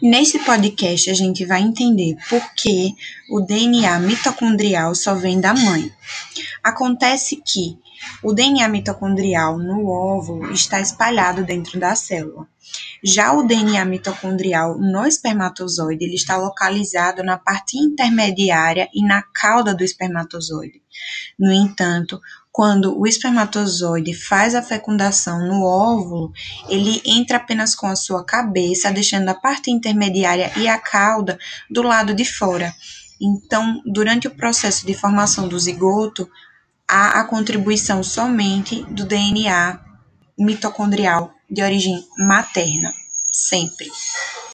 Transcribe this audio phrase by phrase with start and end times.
[0.00, 2.94] Nesse podcast, a gente vai entender por que
[3.28, 5.90] o DNA mitocondrial só vem da mãe.
[6.62, 7.78] Acontece que
[8.22, 12.46] o DNA mitocondrial no óvulo está espalhado dentro da célula.
[13.02, 19.74] Já o DNA mitocondrial no espermatozoide, ele está localizado na parte intermediária e na cauda
[19.74, 20.82] do espermatozoide.
[21.38, 22.20] No entanto,
[22.58, 26.32] quando o espermatozoide faz a fecundação no óvulo,
[26.68, 31.38] ele entra apenas com a sua cabeça, deixando a parte intermediária e a cauda
[31.70, 32.74] do lado de fora.
[33.22, 36.28] Então, durante o processo de formação do zigoto,
[36.88, 39.78] há a contribuição somente do DNA
[40.36, 42.92] mitocondrial de origem materna,
[43.30, 43.88] sempre.